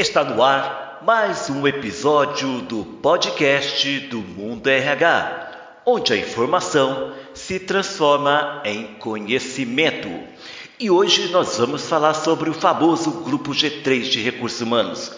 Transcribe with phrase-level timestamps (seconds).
[0.00, 7.58] Está no ar mais um episódio do podcast do Mundo RH, onde a informação se
[7.58, 10.08] transforma em conhecimento.
[10.78, 15.10] E hoje nós vamos falar sobre o famoso Grupo G3 de Recursos Humanos.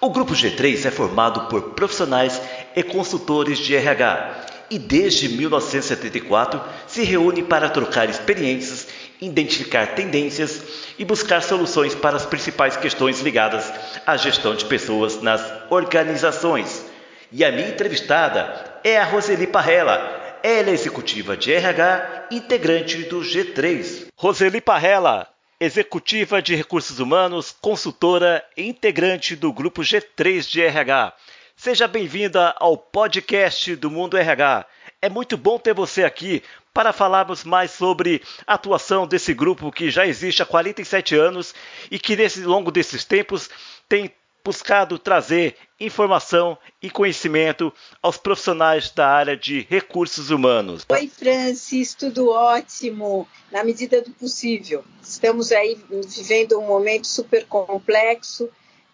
[0.00, 2.40] O Grupo G3 é formado por profissionais
[2.76, 8.86] e consultores de RH e desde 1974 se reúne para trocar experiências,
[9.20, 10.62] identificar tendências
[10.98, 13.72] e buscar soluções para as principais questões ligadas
[14.06, 16.84] à gestão de pessoas nas organizações.
[17.30, 20.18] E a minha entrevistada é a Roseli Parrella.
[20.42, 24.06] Ela é executiva de RH, integrante do G3.
[24.16, 25.28] Roseli Parrella,
[25.60, 31.12] executiva de recursos humanos, consultora e integrante do grupo G3 de RH.
[31.54, 34.64] Seja bem-vinda ao podcast do Mundo RH.
[35.02, 36.42] É muito bom ter você aqui
[36.74, 41.54] para falarmos mais sobre a atuação desse grupo que já existe há 47 anos
[41.90, 43.48] e que, nesse longo desses tempos,
[43.88, 44.12] tem
[44.44, 50.84] buscado trazer informação e conhecimento aos profissionais da área de recursos humanos.
[50.90, 54.84] Oi, Francis, tudo ótimo, na medida do possível.
[55.02, 58.50] Estamos aí vivendo um momento super complexo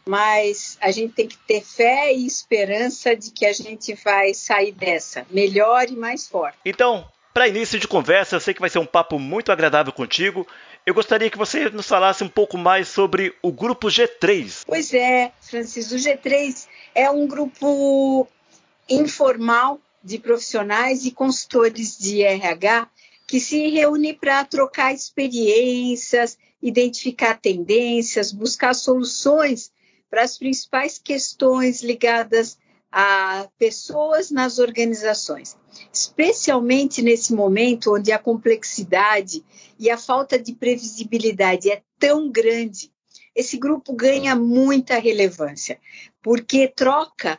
[0.08, 4.72] mas a gente tem que ter fé e esperança de que a gente vai sair
[4.72, 6.56] dessa melhor e mais forte.
[6.64, 10.46] Então, para início de conversa, eu sei que vai ser um papo muito agradável contigo.
[10.86, 14.62] Eu gostaria que você nos falasse um pouco mais sobre o grupo G3.
[14.64, 18.28] Pois é, Francisco, o G3 é um grupo
[18.88, 22.88] informal de profissionais e consultores de RH
[23.26, 29.72] que se reúne para trocar experiências, identificar tendências, buscar soluções
[30.10, 32.58] para as principais questões ligadas
[32.90, 35.56] a pessoas nas organizações,
[35.92, 39.44] especialmente nesse momento onde a complexidade
[39.78, 42.90] e a falta de previsibilidade é tão grande.
[43.34, 45.78] Esse grupo ganha muita relevância,
[46.22, 47.38] porque troca,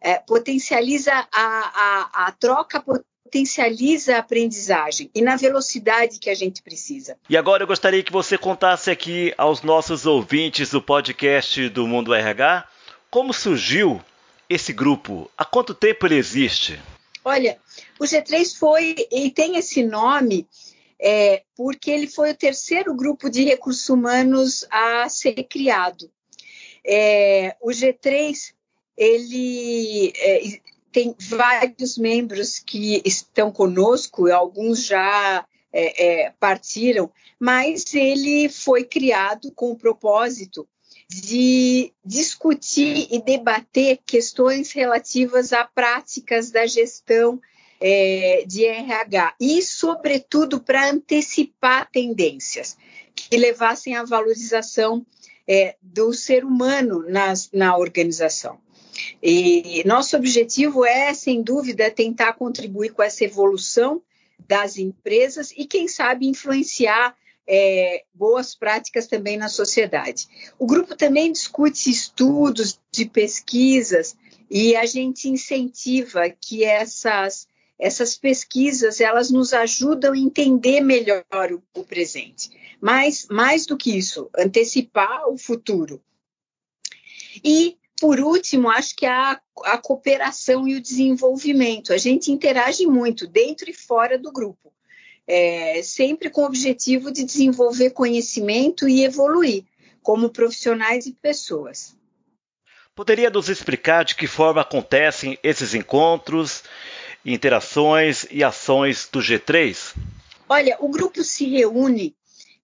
[0.00, 2.84] é, potencializa a, a, a troca
[3.32, 7.16] potencializa a aprendizagem e na velocidade que a gente precisa.
[7.30, 12.12] E agora eu gostaria que você contasse aqui aos nossos ouvintes do podcast do Mundo
[12.12, 12.68] RH
[13.10, 14.02] como surgiu
[14.50, 16.78] esse grupo, há quanto tempo ele existe?
[17.24, 17.58] Olha,
[17.98, 20.46] o G3 foi e tem esse nome
[21.00, 26.10] é, porque ele foi o terceiro grupo de recursos humanos a ser criado.
[26.86, 28.52] É, o G3
[28.94, 30.60] ele é,
[30.92, 37.10] tem vários membros que estão conosco, alguns já é, é, partiram,
[37.40, 40.68] mas ele foi criado com o propósito
[41.08, 47.40] de discutir e debater questões relativas a práticas da gestão
[47.80, 52.76] é, de RH e, sobretudo, para antecipar tendências
[53.14, 55.04] que levassem à valorização
[55.46, 58.58] é, do ser humano nas, na organização.
[59.22, 64.02] E nosso objetivo é, sem dúvida, tentar contribuir com essa evolução
[64.46, 67.16] das empresas e, quem sabe, influenciar
[67.46, 70.28] é, boas práticas também na sociedade.
[70.58, 74.16] O grupo também discute estudos de pesquisas
[74.50, 81.60] e a gente incentiva que essas essas pesquisas elas nos ajudam a entender melhor o,
[81.74, 82.48] o presente,
[82.80, 86.00] mas mais do que isso, antecipar o futuro.
[87.42, 91.92] E por último, acho que a, a cooperação e o desenvolvimento.
[91.92, 94.72] A gente interage muito dentro e fora do grupo,
[95.24, 99.62] é, sempre com o objetivo de desenvolver conhecimento e evoluir
[100.02, 101.96] como profissionais e pessoas.
[102.92, 106.64] Poderia nos explicar de que forma acontecem esses encontros,
[107.24, 109.94] interações e ações do G3?
[110.48, 112.16] Olha, o grupo se reúne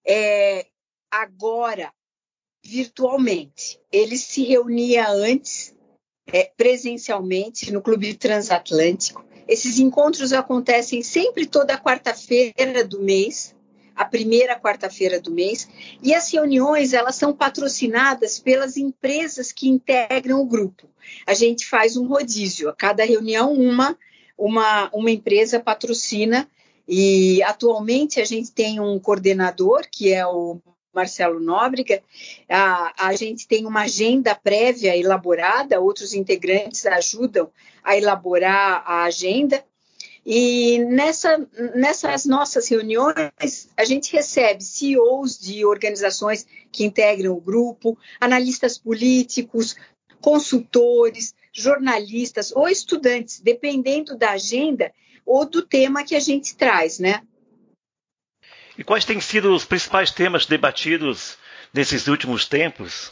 [0.05, 0.65] é,
[1.09, 1.93] agora
[2.63, 3.79] virtualmente.
[3.91, 5.75] Ele se reunia antes,
[6.31, 9.25] é, presencialmente, no Clube Transatlântico.
[9.47, 13.55] Esses encontros acontecem sempre toda quarta-feira do mês,
[13.95, 15.67] a primeira quarta-feira do mês,
[16.01, 20.87] e as reuniões elas são patrocinadas pelas empresas que integram o grupo.
[21.25, 23.97] A gente faz um rodízio, a cada reunião uma
[24.39, 26.49] uma, uma empresa patrocina
[26.87, 30.59] e atualmente a gente tem um coordenador que é o
[30.93, 32.01] Marcelo Nóbrega,
[32.49, 37.51] a, a gente tem uma agenda prévia elaborada, outros integrantes ajudam
[37.83, 39.63] a elaborar a agenda.
[40.25, 47.97] E nessa, nessas nossas reuniões, a gente recebe CEOs de organizações que integram o grupo,
[48.19, 49.75] analistas políticos,
[50.21, 54.91] consultores, jornalistas ou estudantes, dependendo da agenda
[55.25, 57.21] ou do tema que a gente traz, né?
[58.79, 61.37] E quais têm sido os principais temas debatidos
[61.73, 63.11] nesses últimos tempos?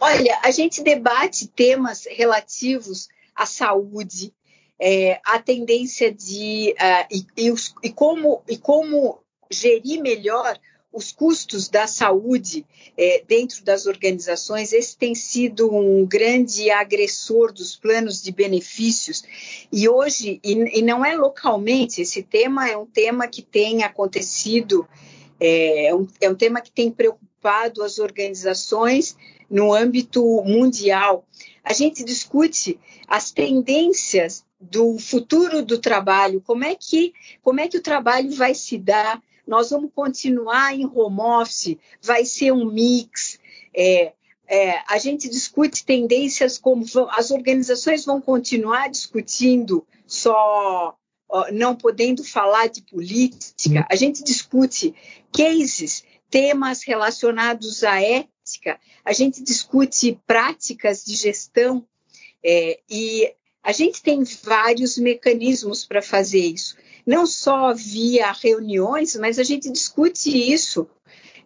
[0.00, 4.34] Olha, a gente debate temas relativos à saúde,
[4.76, 10.58] é, a tendência de uh, e, e, os, e, como, e como gerir melhor
[10.98, 12.66] os custos da saúde
[12.96, 19.22] é, dentro das organizações, esse tem sido um grande agressor dos planos de benefícios.
[19.70, 24.88] E hoje, e, e não é localmente, esse tema é um tema que tem acontecido,
[25.38, 29.16] é, é um, é um tema que tem preocupado as organizações
[29.48, 31.24] no âmbito mundial.
[31.62, 37.76] A gente discute as tendências do futuro do trabalho, como é que, como é que
[37.76, 43.40] o trabalho vai se dar nós vamos continuar em home office, vai ser um mix.
[43.74, 44.12] É,
[44.46, 50.94] é, a gente discute tendências como as organizações vão continuar discutindo só
[51.52, 53.86] não podendo falar de política.
[53.90, 54.94] A gente discute
[55.30, 58.80] cases, temas relacionados à ética.
[59.04, 61.86] A gente discute práticas de gestão
[62.42, 63.34] é, e
[63.68, 66.74] a gente tem vários mecanismos para fazer isso
[67.08, 70.86] não só via reuniões, mas a gente discute isso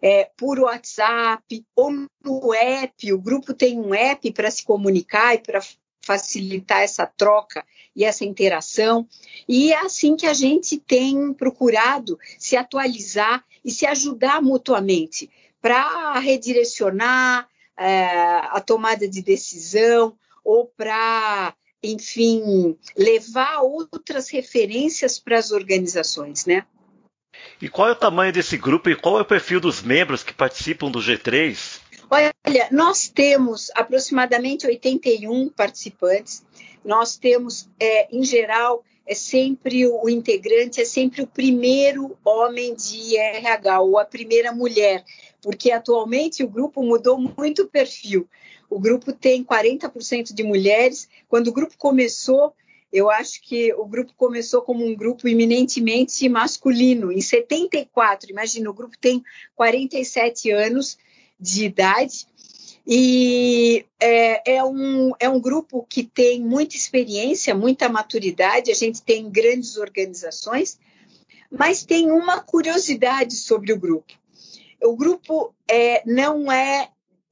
[0.01, 1.89] é, por WhatsApp ou
[2.21, 3.13] no app.
[3.13, 5.61] O grupo tem um app para se comunicar e para
[6.05, 7.65] facilitar essa troca
[7.95, 9.07] e essa interação.
[9.47, 15.31] E é assim que a gente tem procurado se atualizar e se ajudar mutuamente
[15.61, 17.47] para redirecionar
[17.79, 18.05] é,
[18.51, 26.65] a tomada de decisão ou para enfim, levar outras referências para as organizações, né?
[27.61, 30.33] E qual é o tamanho desse grupo e qual é o perfil dos membros que
[30.33, 31.81] participam do G3?
[32.09, 32.31] Olha,
[32.71, 36.45] nós temos aproximadamente 81 participantes.
[36.85, 43.17] Nós temos, é, em geral, é sempre o integrante, é sempre o primeiro homem de
[43.17, 45.03] RH ou a primeira mulher,
[45.41, 48.27] porque atualmente o grupo mudou muito o perfil.
[48.69, 51.07] O grupo tem 40% de mulheres.
[51.27, 52.53] Quando o grupo começou,
[52.91, 57.11] eu acho que o grupo começou como um grupo eminentemente masculino.
[57.11, 59.23] Em 74, imagina, o grupo tem
[59.55, 60.97] 47 anos
[61.39, 62.25] de idade
[62.85, 68.71] e é, é, um, é um grupo que tem muita experiência, muita maturidade.
[68.71, 70.77] A gente tem grandes organizações,
[71.49, 74.13] mas tem uma curiosidade sobre o grupo.
[74.81, 76.89] O grupo é, não é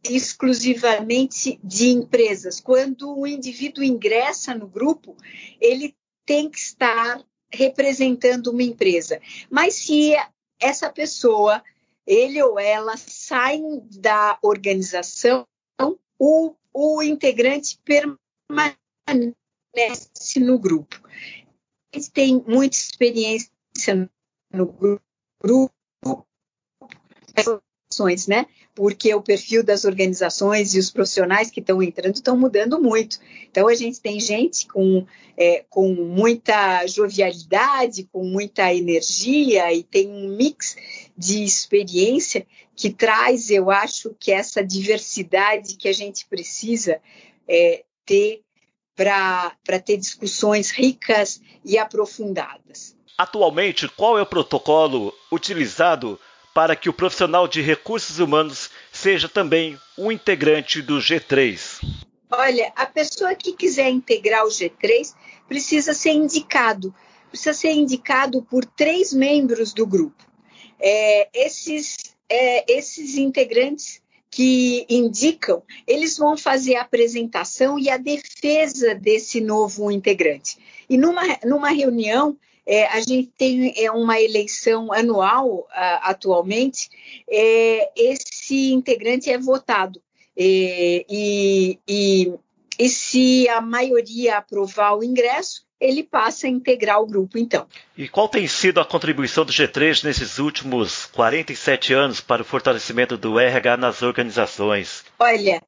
[0.10, 2.60] exclusivamente de empresas.
[2.60, 5.16] Quando o indivíduo ingressa no grupo,
[5.60, 5.94] ele
[6.26, 7.22] tem que estar
[7.52, 9.20] representando uma empresa.
[9.50, 10.14] Mas se
[10.60, 11.62] essa pessoa,
[12.06, 15.48] ele ou ela, saem da organização,
[16.20, 18.90] o, o integrante permanece
[20.40, 21.02] no grupo.
[21.94, 23.52] Ele tem muita experiência
[24.54, 26.28] no grupo,
[28.28, 28.46] né?
[28.74, 33.20] porque o perfil das organizações e os profissionais que estão entrando estão mudando muito.
[33.50, 35.06] Então, a gente tem gente com,
[35.38, 40.76] é, com muita jovialidade, com muita energia e tem um mix
[41.22, 47.00] de experiência que traz, eu acho, que essa diversidade que a gente precisa
[47.48, 48.42] é, ter
[48.96, 52.96] para ter discussões ricas e aprofundadas.
[53.18, 56.20] Atualmente, qual é o protocolo utilizado
[56.54, 61.82] para que o profissional de recursos humanos seja também um integrante do G3?
[62.32, 65.14] Olha, a pessoa que quiser integrar o G3
[65.48, 66.94] precisa ser indicado,
[67.30, 70.31] precisa ser indicado por três membros do grupo.
[70.82, 71.98] É, esses,
[72.30, 79.92] é, esses integrantes que indicam, eles vão fazer a apresentação e a defesa desse novo
[79.92, 80.58] integrante.
[80.90, 86.90] E numa, numa reunião, é, a gente tem é, uma eleição anual atualmente,
[87.30, 90.02] é, esse integrante é votado.
[90.38, 92.34] É, e, e,
[92.80, 97.66] e se a maioria aprovar o ingresso, ele passa a integrar o grupo, então.
[97.98, 103.18] E qual tem sido a contribuição do G3 nesses últimos 47 anos para o fortalecimento
[103.18, 105.04] do RH nas organizações?
[105.18, 105.62] Olha,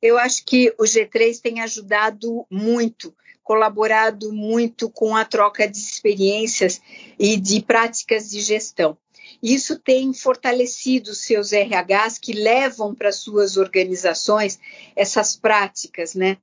[0.00, 6.80] eu acho que o G3 tem ajudado muito colaborado muito com a troca de experiências
[7.18, 8.96] e de práticas de gestão.
[9.42, 14.60] Isso tem fortalecido seus RHs que levam para suas organizações
[14.94, 16.36] essas práticas, né?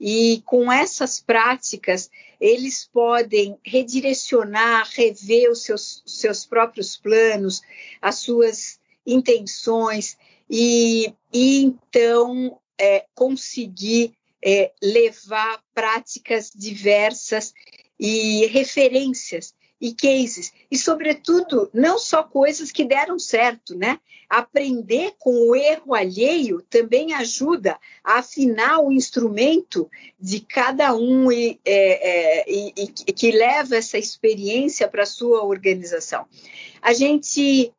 [0.00, 2.08] E com essas práticas,
[2.42, 7.62] eles podem redirecionar, rever os seus, seus próprios planos,
[8.00, 10.18] as suas intenções,
[10.50, 14.12] e, e então é, conseguir
[14.44, 17.54] é, levar práticas diversas
[17.98, 23.98] e referências e cases, e, sobretudo, não só coisas que deram certo, né?
[24.30, 31.60] Aprender com o erro alheio também ajuda a afinar o instrumento de cada um e,
[31.64, 36.26] é, é, e, e que leva essa experiência para a sua organização.
[36.80, 37.72] A gente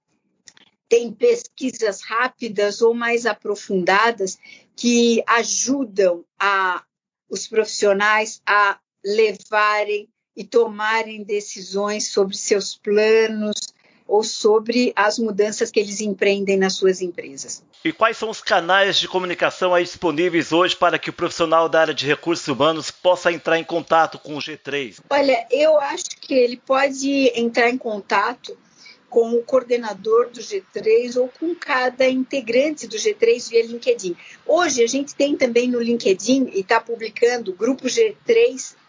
[0.89, 4.37] tem pesquisas rápidas ou mais aprofundadas
[4.75, 6.83] que ajudam a,
[7.29, 13.73] os profissionais a levarem e tomarem decisões sobre seus planos
[14.07, 17.63] ou sobre as mudanças que eles empreendem nas suas empresas.
[17.83, 21.81] E quais são os canais de comunicação aí disponíveis hoje para que o profissional da
[21.81, 24.99] área de recursos humanos possa entrar em contato com o G3?
[25.09, 28.57] Olha, eu acho que ele pode entrar em contato
[29.09, 34.15] com o coordenador do G3 ou com cada integrante do G3 via LinkedIn.
[34.45, 38.82] Hoje a gente tem também no LinkedIn e está publicando o grupo G3 é,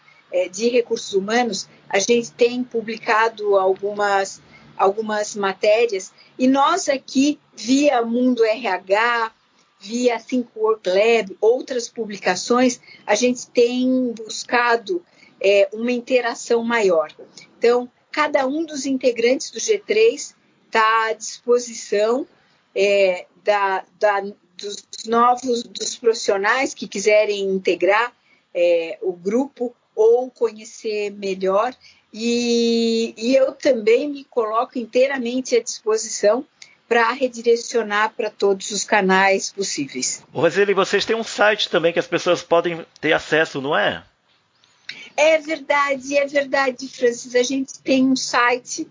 [0.51, 4.41] de recursos humanos, a gente tem publicado algumas,
[4.75, 9.31] algumas matérias e nós aqui, via Mundo RH,
[9.79, 15.03] via Think Work Lab, outras publicações, a gente tem buscado
[15.39, 17.13] é, uma interação maior.
[17.57, 20.33] Então, cada um dos integrantes do G3
[20.65, 22.27] está à disposição
[22.73, 24.21] é, da, da,
[24.57, 28.13] dos novos, dos profissionais que quiserem integrar
[28.53, 31.73] é, o grupo ou conhecer melhor.
[32.13, 36.45] E, e eu também me coloco inteiramente à disposição
[36.87, 40.23] para redirecionar para todos os canais possíveis.
[40.31, 44.03] Roseli, vocês têm um site também que as pessoas podem ter acesso, não é?
[45.17, 47.35] É verdade, é verdade, Francis.
[47.35, 48.87] A gente tem um site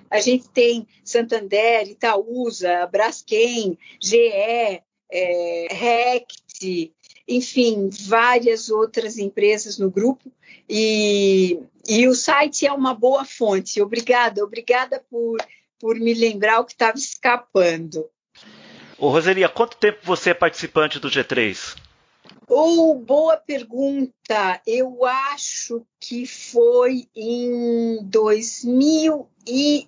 [0.10, 4.18] A gente tem Santander, Itaúsa, Braskem, GE,
[5.12, 6.94] é, Rect,
[7.28, 10.32] enfim, várias outras empresas no grupo.
[10.70, 13.82] E, e o site é uma boa fonte.
[13.82, 15.38] Obrigada, obrigada por,
[15.80, 18.10] por me lembrar o que estava escapando.
[18.98, 21.76] Ô, Roseli, há quanto tempo você é participante do G3?
[22.53, 24.62] Oh, boa pergunta.
[24.67, 29.88] Eu acho que foi em 2000 e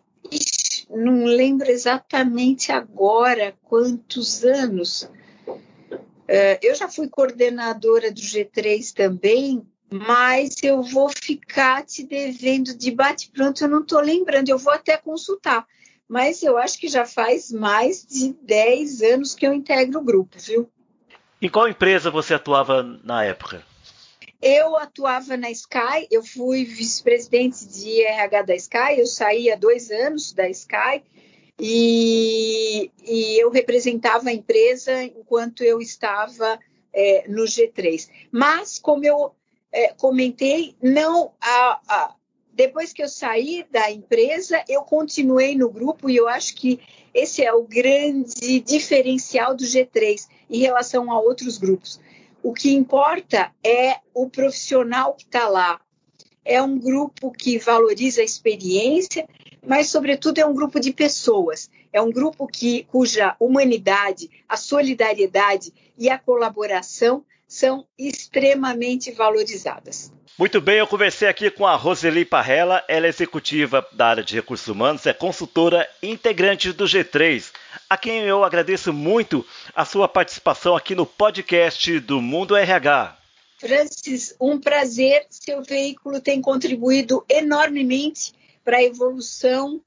[0.90, 5.04] não lembro exatamente agora quantos anos.
[5.44, 12.92] Uh, eu já fui coordenadora do G3 também, mas eu vou ficar te devendo de
[12.92, 15.68] bate-pronto, eu não estou lembrando, eu vou até consultar.
[16.08, 20.38] Mas eu acho que já faz mais de 10 anos que eu integro o grupo,
[20.40, 20.72] viu?
[21.44, 23.62] Em qual empresa você atuava na época?
[24.42, 29.92] Eu atuava na Sky, eu fui vice-presidente de RH da Sky, eu saí há dois
[29.92, 31.04] anos da Sky
[31.60, 36.58] e, e eu representava a empresa enquanto eu estava
[36.94, 38.10] é, no G3.
[38.32, 39.36] Mas, como eu
[39.70, 42.16] é, comentei, não a, a,
[42.54, 46.80] depois que eu saí da empresa, eu continuei no grupo e eu acho que
[47.14, 52.00] esse é o grande diferencial do G3 em relação a outros grupos.
[52.44, 55.82] O que importa é o profissional que está lá.
[56.46, 59.28] É um grupo que valoriza a experiência,
[59.66, 61.72] mas, sobretudo, é um grupo de pessoas.
[61.92, 70.12] É um grupo que, cuja humanidade, a solidariedade e a colaboração são extremamente valorizadas.
[70.38, 74.34] Muito bem, eu conversei aqui com a Roseli Parrella, ela é executiva da área de
[74.34, 77.52] recursos humanos, é consultora integrante do G3,
[77.88, 79.46] a quem eu agradeço muito
[79.76, 83.16] a sua participação aqui no podcast do Mundo RH.
[83.60, 88.34] Francis, um prazer, seu veículo tem contribuído enormemente
[88.64, 89.80] para a evolução